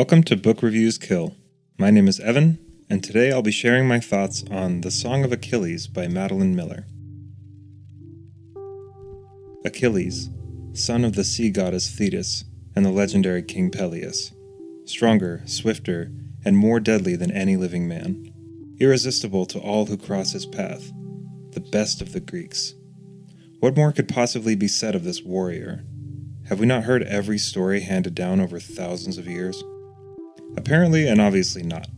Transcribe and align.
Welcome 0.00 0.22
to 0.24 0.36
Book 0.36 0.62
Reviews 0.62 0.96
Kill. 0.96 1.36
My 1.76 1.90
name 1.90 2.08
is 2.08 2.20
Evan, 2.20 2.58
and 2.88 3.04
today 3.04 3.30
I'll 3.30 3.42
be 3.42 3.50
sharing 3.50 3.86
my 3.86 4.00
thoughts 4.00 4.42
on 4.50 4.80
The 4.80 4.90
Song 4.90 5.24
of 5.24 5.30
Achilles 5.30 5.86
by 5.88 6.08
Madeline 6.08 6.56
Miller. 6.56 6.86
Achilles, 9.62 10.30
son 10.72 11.04
of 11.04 11.16
the 11.16 11.22
sea 11.22 11.50
goddess 11.50 11.90
Thetis 11.90 12.44
and 12.74 12.86
the 12.86 12.90
legendary 12.90 13.42
King 13.42 13.70
Peleus, 13.70 14.32
stronger, 14.86 15.42
swifter, 15.44 16.10
and 16.46 16.56
more 16.56 16.80
deadly 16.80 17.14
than 17.14 17.30
any 17.30 17.58
living 17.58 17.86
man, 17.86 18.32
irresistible 18.80 19.44
to 19.44 19.58
all 19.58 19.84
who 19.84 19.98
cross 19.98 20.32
his 20.32 20.46
path, 20.46 20.90
the 21.50 21.60
best 21.60 22.00
of 22.00 22.12
the 22.12 22.20
Greeks. 22.20 22.72
What 23.58 23.76
more 23.76 23.92
could 23.92 24.08
possibly 24.08 24.54
be 24.54 24.66
said 24.66 24.94
of 24.94 25.04
this 25.04 25.22
warrior? 25.22 25.84
Have 26.48 26.58
we 26.58 26.64
not 26.64 26.84
heard 26.84 27.02
every 27.02 27.36
story 27.36 27.82
handed 27.82 28.14
down 28.14 28.40
over 28.40 28.58
thousands 28.58 29.18
of 29.18 29.26
years? 29.26 29.62
Apparently 30.56 31.06
and 31.06 31.20
obviously 31.20 31.62
not. 31.62 31.88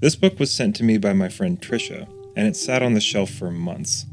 This 0.00 0.16
book 0.16 0.38
was 0.38 0.50
sent 0.50 0.74
to 0.76 0.84
me 0.84 0.98
by 0.98 1.12
my 1.12 1.28
friend 1.28 1.60
Trisha, 1.60 2.08
and 2.36 2.48
it 2.48 2.56
sat 2.56 2.82
on 2.82 2.94
the 2.94 3.00
shelf 3.00 3.30
for 3.30 3.50
months. 3.50 4.06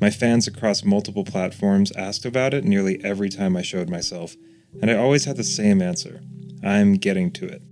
My 0.00 0.10
fans 0.10 0.48
across 0.48 0.84
multiple 0.84 1.24
platforms 1.24 1.92
asked 1.92 2.24
about 2.24 2.54
it 2.54 2.64
nearly 2.64 3.02
every 3.04 3.28
time 3.28 3.56
I 3.56 3.62
showed 3.62 3.88
myself, 3.88 4.34
and 4.80 4.90
I 4.90 4.96
always 4.96 5.26
had 5.26 5.36
the 5.36 5.44
same 5.44 5.80
answer 5.80 6.20
I'm 6.64 6.94
getting 6.94 7.30
to 7.32 7.46
it. 7.46 7.62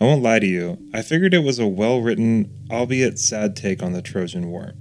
I 0.00 0.04
won't 0.04 0.22
lie 0.22 0.40
to 0.40 0.46
you, 0.46 0.78
I 0.92 1.02
figured 1.02 1.34
it 1.34 1.44
was 1.44 1.60
a 1.60 1.66
well 1.66 2.00
written, 2.00 2.66
albeit 2.70 3.18
sad 3.20 3.54
take 3.54 3.82
on 3.82 3.92
the 3.92 4.02
Trojan 4.02 4.48
War. 4.48 4.74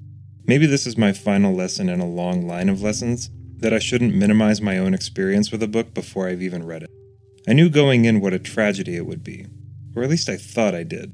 Maybe 0.46 0.66
this 0.66 0.88
is 0.88 0.98
my 0.98 1.12
final 1.12 1.54
lesson 1.54 1.90
in 1.90 2.00
a 2.00 2.08
long 2.08 2.48
line 2.48 2.70
of 2.70 2.82
lessons 2.82 3.30
that 3.58 3.74
I 3.74 3.80
shouldn't 3.80 4.16
minimize 4.16 4.62
my 4.62 4.78
own 4.78 4.94
experience 4.94 5.52
with 5.52 5.62
a 5.62 5.68
book 5.68 5.94
before 5.94 6.28
I've 6.28 6.42
even 6.42 6.66
read 6.66 6.84
it. 6.84 6.90
I 7.48 7.54
knew 7.54 7.70
going 7.70 8.04
in 8.04 8.20
what 8.20 8.34
a 8.34 8.40
tragedy 8.40 8.98
it 8.98 9.06
would 9.06 9.24
be, 9.24 9.46
or 9.96 10.04
at 10.04 10.10
least 10.10 10.28
I 10.28 10.36
thought 10.36 10.76
I 10.76 10.84
did. 10.84 11.14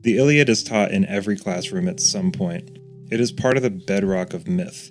The 0.00 0.16
Iliad 0.16 0.48
is 0.48 0.64
taught 0.64 0.90
in 0.90 1.04
every 1.04 1.36
classroom 1.36 1.86
at 1.86 2.00
some 2.00 2.32
point. 2.32 2.78
It 3.10 3.20
is 3.20 3.30
part 3.30 3.58
of 3.58 3.62
the 3.62 3.70
bedrock 3.70 4.32
of 4.32 4.48
myth. 4.48 4.90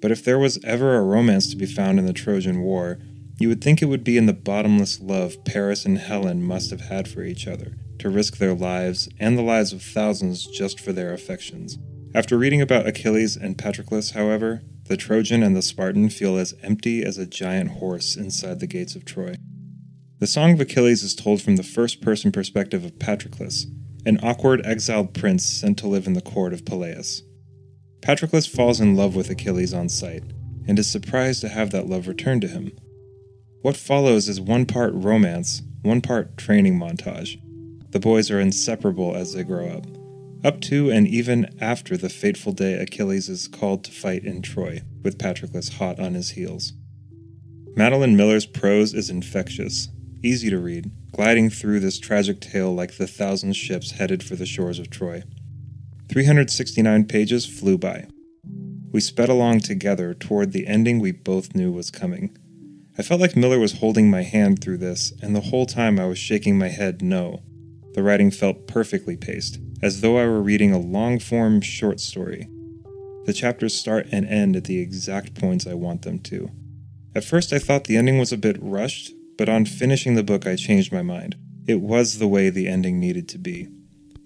But 0.00 0.12
if 0.12 0.24
there 0.24 0.38
was 0.38 0.62
ever 0.62 0.94
a 0.94 1.02
romance 1.02 1.50
to 1.50 1.56
be 1.56 1.66
found 1.66 1.98
in 1.98 2.06
the 2.06 2.12
Trojan 2.12 2.60
War, 2.60 2.98
you 3.38 3.48
would 3.48 3.62
think 3.62 3.82
it 3.82 3.86
would 3.86 4.04
be 4.04 4.16
in 4.16 4.26
the 4.26 4.32
bottomless 4.32 5.00
love 5.00 5.44
Paris 5.44 5.84
and 5.84 5.98
Helen 5.98 6.42
must 6.42 6.70
have 6.70 6.82
had 6.82 7.08
for 7.08 7.22
each 7.22 7.48
other, 7.48 7.76
to 7.98 8.08
risk 8.08 8.36
their 8.36 8.54
lives 8.54 9.08
and 9.18 9.36
the 9.36 9.42
lives 9.42 9.72
of 9.72 9.82
thousands 9.82 10.46
just 10.46 10.78
for 10.78 10.92
their 10.92 11.12
affections. 11.12 11.78
After 12.14 12.38
reading 12.38 12.62
about 12.62 12.86
Achilles 12.86 13.36
and 13.36 13.58
Patroclus, 13.58 14.12
however, 14.12 14.62
the 14.84 14.96
Trojan 14.96 15.42
and 15.42 15.56
the 15.56 15.62
Spartan 15.62 16.10
feel 16.10 16.38
as 16.38 16.54
empty 16.62 17.04
as 17.04 17.18
a 17.18 17.26
giant 17.26 17.72
horse 17.72 18.16
inside 18.16 18.60
the 18.60 18.68
gates 18.68 18.94
of 18.94 19.04
Troy. 19.04 19.34
The 20.18 20.26
Song 20.26 20.54
of 20.54 20.60
Achilles 20.62 21.02
is 21.02 21.14
told 21.14 21.42
from 21.42 21.56
the 21.56 21.62
first 21.62 22.00
person 22.00 22.32
perspective 22.32 22.86
of 22.86 22.98
Patroclus, 22.98 23.66
an 24.06 24.18
awkward 24.22 24.64
exiled 24.64 25.12
prince 25.12 25.44
sent 25.44 25.76
to 25.80 25.88
live 25.88 26.06
in 26.06 26.14
the 26.14 26.22
court 26.22 26.54
of 26.54 26.64
Peleus. 26.64 27.22
Patroclus 28.00 28.46
falls 28.48 28.80
in 28.80 28.96
love 28.96 29.14
with 29.14 29.28
Achilles 29.28 29.74
on 29.74 29.90
sight, 29.90 30.22
and 30.66 30.78
is 30.78 30.90
surprised 30.90 31.42
to 31.42 31.50
have 31.50 31.70
that 31.72 31.86
love 31.86 32.08
returned 32.08 32.40
to 32.40 32.48
him. 32.48 32.72
What 33.60 33.76
follows 33.76 34.26
is 34.26 34.40
one 34.40 34.64
part 34.64 34.94
romance, 34.94 35.60
one 35.82 36.00
part 36.00 36.38
training 36.38 36.78
montage. 36.78 37.38
The 37.90 38.00
boys 38.00 38.30
are 38.30 38.40
inseparable 38.40 39.14
as 39.14 39.34
they 39.34 39.44
grow 39.44 39.68
up, 39.68 39.86
up 40.42 40.62
to 40.62 40.90
and 40.90 41.06
even 41.06 41.54
after 41.60 41.94
the 41.94 42.08
fateful 42.08 42.52
day 42.52 42.72
Achilles 42.72 43.28
is 43.28 43.48
called 43.48 43.84
to 43.84 43.92
fight 43.92 44.24
in 44.24 44.40
Troy, 44.40 44.80
with 45.02 45.18
Patroclus 45.18 45.74
hot 45.74 46.00
on 46.00 46.14
his 46.14 46.30
heels. 46.30 46.72
Madeline 47.74 48.16
Miller's 48.16 48.46
prose 48.46 48.94
is 48.94 49.10
infectious, 49.10 49.90
easy 50.22 50.50
to 50.50 50.58
read, 50.58 50.90
gliding 51.12 51.50
through 51.50 51.80
this 51.80 51.98
tragic 51.98 52.40
tale 52.40 52.74
like 52.74 52.96
the 52.96 53.06
thousand 53.06 53.54
ships 53.54 53.92
headed 53.92 54.22
for 54.22 54.36
the 54.36 54.46
shores 54.46 54.78
of 54.78 54.90
Troy. 54.90 55.22
369 56.08 57.04
pages 57.06 57.46
flew 57.46 57.76
by. 57.78 58.06
We 58.92 59.00
sped 59.00 59.28
along 59.28 59.60
together 59.60 60.14
toward 60.14 60.52
the 60.52 60.66
ending 60.66 61.00
we 61.00 61.12
both 61.12 61.54
knew 61.54 61.72
was 61.72 61.90
coming. 61.90 62.36
I 62.98 63.02
felt 63.02 63.20
like 63.20 63.36
Miller 63.36 63.58
was 63.58 63.78
holding 63.80 64.10
my 64.10 64.22
hand 64.22 64.62
through 64.62 64.78
this, 64.78 65.12
and 65.20 65.36
the 65.36 65.42
whole 65.42 65.66
time 65.66 65.98
I 65.98 66.06
was 66.06 66.18
shaking 66.18 66.56
my 66.56 66.68
head 66.68 67.02
no. 67.02 67.42
The 67.92 68.02
writing 68.02 68.30
felt 68.30 68.66
perfectly 68.66 69.16
paced, 69.16 69.58
as 69.82 70.00
though 70.00 70.18
I 70.18 70.26
were 70.26 70.40
reading 70.40 70.72
a 70.72 70.78
long 70.78 71.18
form 71.18 71.60
short 71.60 72.00
story. 72.00 72.48
The 73.26 73.32
chapters 73.32 73.74
start 73.74 74.06
and 74.12 74.24
end 74.26 74.56
at 74.56 74.64
the 74.64 74.78
exact 74.78 75.34
points 75.34 75.66
I 75.66 75.74
want 75.74 76.02
them 76.02 76.18
to. 76.20 76.50
At 77.14 77.24
first, 77.24 77.52
I 77.52 77.58
thought 77.58 77.84
the 77.84 77.96
ending 77.96 78.18
was 78.18 78.32
a 78.32 78.38
bit 78.38 78.56
rushed, 78.60 79.12
but 79.36 79.48
on 79.48 79.64
finishing 79.64 80.14
the 80.14 80.22
book, 80.22 80.46
I 80.46 80.56
changed 80.56 80.92
my 80.92 81.02
mind. 81.02 81.36
It 81.66 81.80
was 81.80 82.18
the 82.18 82.28
way 82.28 82.48
the 82.48 82.68
ending 82.68 83.00
needed 83.00 83.28
to 83.30 83.38
be. 83.38 83.68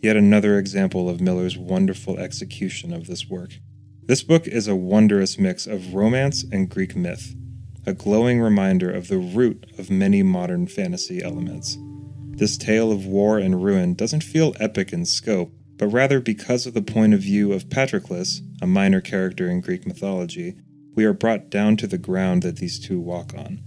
Yet 0.02 0.16
another 0.16 0.58
example 0.58 1.08
of 1.08 1.20
Miller's 1.20 1.58
wonderful 1.58 2.18
execution 2.18 2.92
of 2.92 3.06
this 3.06 3.28
work. 3.28 3.58
This 4.06 4.22
book 4.22 4.46
is 4.46 4.66
a 4.66 4.76
wondrous 4.76 5.38
mix 5.38 5.66
of 5.66 5.94
romance 5.94 6.44
and 6.50 6.68
Greek 6.68 6.96
myth, 6.96 7.34
a 7.86 7.92
glowing 7.92 8.40
reminder 8.40 8.90
of 8.90 9.08
the 9.08 9.18
root 9.18 9.66
of 9.78 9.90
many 9.90 10.22
modern 10.22 10.66
fantasy 10.66 11.22
elements. 11.22 11.78
This 12.40 12.56
tale 12.56 12.90
of 12.90 13.06
war 13.06 13.38
and 13.38 13.62
ruin 13.62 13.94
doesn't 13.94 14.24
feel 14.24 14.54
epic 14.58 14.92
in 14.92 15.04
scope, 15.04 15.52
but 15.76 15.88
rather 15.88 16.20
because 16.20 16.66
of 16.66 16.74
the 16.74 16.82
point 16.82 17.14
of 17.14 17.20
view 17.20 17.52
of 17.52 17.68
Patroclus, 17.68 18.40
a 18.62 18.66
minor 18.66 19.00
character 19.00 19.48
in 19.48 19.60
Greek 19.60 19.86
mythology, 19.86 20.56
we 20.94 21.04
are 21.04 21.12
brought 21.12 21.50
down 21.50 21.76
to 21.76 21.86
the 21.86 21.98
ground 21.98 22.42
that 22.42 22.56
these 22.56 22.78
two 22.78 22.98
walk 22.98 23.32
on. 23.34 23.60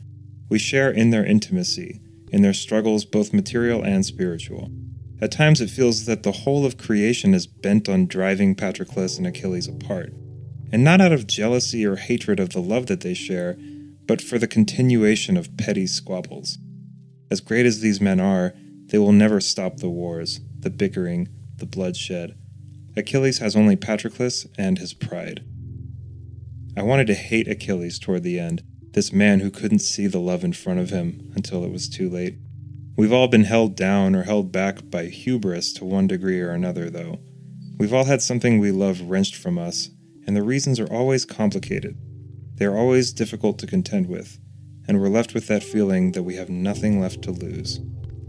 We 0.49 0.59
share 0.59 0.91
in 0.91 1.09
their 1.09 1.25
intimacy, 1.25 2.01
in 2.31 2.41
their 2.41 2.53
struggles, 2.53 3.05
both 3.05 3.33
material 3.33 3.83
and 3.83 4.05
spiritual. 4.05 4.69
At 5.21 5.31
times, 5.31 5.61
it 5.61 5.69
feels 5.69 6.05
that 6.05 6.23
the 6.23 6.31
whole 6.31 6.65
of 6.65 6.77
creation 6.77 7.33
is 7.33 7.47
bent 7.47 7.87
on 7.87 8.07
driving 8.07 8.55
Patroclus 8.55 9.17
and 9.17 9.25
Achilles 9.25 9.67
apart, 9.67 10.13
and 10.71 10.83
not 10.83 10.99
out 10.99 11.11
of 11.11 11.27
jealousy 11.27 11.85
or 11.85 11.95
hatred 11.95 12.39
of 12.39 12.49
the 12.49 12.59
love 12.59 12.87
that 12.87 13.01
they 13.01 13.13
share, 13.13 13.57
but 14.05 14.21
for 14.21 14.37
the 14.37 14.47
continuation 14.47 15.37
of 15.37 15.55
petty 15.55 15.87
squabbles. 15.87 16.57
As 17.31 17.39
great 17.39 17.65
as 17.65 17.79
these 17.79 18.01
men 18.01 18.19
are, 18.19 18.53
they 18.87 18.97
will 18.97 19.13
never 19.13 19.39
stop 19.39 19.77
the 19.77 19.89
wars, 19.89 20.41
the 20.59 20.69
bickering, 20.69 21.29
the 21.57 21.65
bloodshed. 21.65 22.37
Achilles 22.95 23.39
has 23.39 23.55
only 23.55 23.75
Patroclus 23.75 24.45
and 24.57 24.77
his 24.77 24.93
pride. 24.93 25.43
I 26.75 26.83
wanted 26.83 27.07
to 27.07 27.13
hate 27.13 27.47
Achilles 27.47 27.97
toward 27.97 28.23
the 28.23 28.39
end, 28.39 28.63
this 28.93 29.11
man 29.11 29.39
who 29.39 29.51
couldn't 29.51 29.79
see 29.79 30.07
the 30.07 30.19
love 30.19 30.43
in 30.43 30.53
front 30.53 30.79
of 30.79 30.91
him 30.91 31.31
until 31.35 31.63
it 31.63 31.71
was 31.71 31.89
too 31.89 32.09
late. 32.09 32.37
We've 32.95 33.11
all 33.13 33.27
been 33.27 33.45
held 33.45 33.75
down 33.75 34.15
or 34.15 34.23
held 34.23 34.51
back 34.51 34.89
by 34.89 35.05
hubris 35.05 35.73
to 35.73 35.85
one 35.85 36.05
degree 36.05 36.39
or 36.39 36.51
another, 36.51 36.91
though. 36.91 37.19
We've 37.79 37.93
all 37.93 38.05
had 38.05 38.21
something 38.21 38.59
we 38.59 38.71
love 38.71 39.01
wrenched 39.01 39.35
from 39.35 39.57
us, 39.57 39.89
and 40.27 40.35
the 40.35 40.43
reasons 40.43 40.79
are 40.79 40.93
always 40.93 41.25
complicated. 41.25 41.97
They 42.55 42.65
are 42.65 42.77
always 42.77 43.11
difficult 43.11 43.57
to 43.59 43.67
contend 43.67 44.07
with, 44.07 44.39
and 44.87 45.01
we're 45.01 45.09
left 45.09 45.33
with 45.33 45.47
that 45.47 45.63
feeling 45.63 46.11
that 46.11 46.23
we 46.23 46.35
have 46.35 46.49
nothing 46.49 47.01
left 47.01 47.23
to 47.23 47.31
lose. 47.31 47.79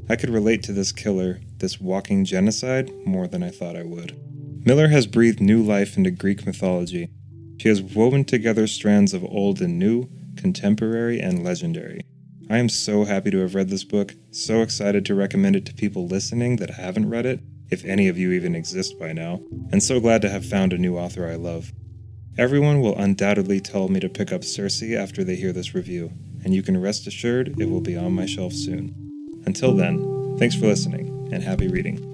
I 0.08 0.16
could 0.16 0.30
relate 0.30 0.62
to 0.64 0.72
this 0.72 0.92
killer, 0.92 1.40
this 1.58 1.78
walking 1.78 2.24
genocide, 2.24 2.90
more 3.06 3.26
than 3.26 3.42
I 3.42 3.50
thought 3.50 3.76
I 3.76 3.82
would. 3.82 4.18
Miller 4.66 4.88
has 4.88 5.06
breathed 5.06 5.40
new 5.40 5.62
life 5.62 5.98
into 5.98 6.10
Greek 6.10 6.46
mythology. 6.46 7.10
She 7.58 7.68
has 7.68 7.82
woven 7.82 8.24
together 8.24 8.66
strands 8.66 9.12
of 9.12 9.24
old 9.24 9.60
and 9.60 9.78
new, 9.78 10.08
contemporary, 10.44 11.20
and 11.20 11.42
legendary. 11.42 12.02
I 12.50 12.58
am 12.58 12.68
so 12.68 13.04
happy 13.04 13.30
to 13.30 13.38
have 13.38 13.54
read 13.54 13.70
this 13.70 13.82
book, 13.82 14.12
so 14.30 14.60
excited 14.60 15.06
to 15.06 15.14
recommend 15.14 15.56
it 15.56 15.64
to 15.64 15.72
people 15.72 16.06
listening 16.06 16.56
that 16.56 16.68
haven't 16.68 17.08
read 17.08 17.24
it, 17.24 17.40
if 17.70 17.82
any 17.86 18.08
of 18.08 18.18
you 18.18 18.30
even 18.30 18.54
exist 18.54 18.98
by 18.98 19.14
now, 19.14 19.40
and 19.72 19.82
so 19.82 20.00
glad 20.00 20.20
to 20.20 20.28
have 20.28 20.44
found 20.44 20.74
a 20.74 20.78
new 20.78 20.98
author 20.98 21.26
I 21.26 21.36
love. 21.36 21.72
Everyone 22.36 22.82
will 22.82 22.94
undoubtedly 22.94 23.58
tell 23.58 23.88
me 23.88 24.00
to 24.00 24.08
pick 24.10 24.32
up 24.32 24.44
Circe 24.44 24.82
after 24.82 25.24
they 25.24 25.36
hear 25.36 25.54
this 25.54 25.74
review, 25.74 26.12
and 26.44 26.54
you 26.54 26.62
can 26.62 26.78
rest 26.78 27.06
assured 27.06 27.58
it 27.58 27.70
will 27.70 27.80
be 27.80 27.96
on 27.96 28.12
my 28.12 28.26
shelf 28.26 28.52
soon. 28.52 28.94
Until 29.46 29.74
then, 29.74 30.36
thanks 30.38 30.54
for 30.54 30.66
listening, 30.66 31.30
and 31.32 31.42
happy 31.42 31.68
reading. 31.68 32.13